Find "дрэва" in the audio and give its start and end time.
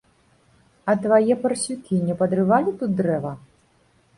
3.03-3.31